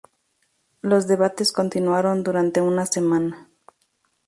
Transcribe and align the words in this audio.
Los 0.81 1.05
debates 1.05 1.51
continuaron 1.51 2.23
durante 2.23 2.59
una 2.59 2.87
semana. 2.87 3.49